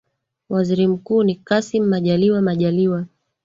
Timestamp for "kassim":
1.35-1.83